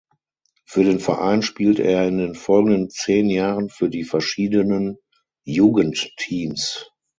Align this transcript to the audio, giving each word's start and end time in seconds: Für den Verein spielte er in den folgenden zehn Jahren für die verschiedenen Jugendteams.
Für 0.65 0.83
den 0.83 0.99
Verein 0.99 1.43
spielte 1.43 1.83
er 1.83 2.07
in 2.07 2.17
den 2.17 2.33
folgenden 2.33 2.89
zehn 2.89 3.29
Jahren 3.29 3.69
für 3.69 3.87
die 3.87 4.03
verschiedenen 4.03 4.97
Jugendteams. 5.43 6.89